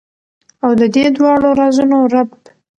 او 0.63 0.71
ددې 0.79 1.03
دواړو 1.15 1.49
رازونو 1.59 1.97
رب، 2.13 2.29